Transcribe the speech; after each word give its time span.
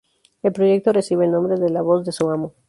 El 0.41 0.51
proyecto 0.51 0.91
recibe 0.93 1.25
el 1.25 1.31
nombre 1.31 1.57
de 1.57 1.69
"La 1.69 1.83
voz 1.83 2.03
de 2.07 2.11
su 2.11 2.27
amo". 2.31 2.55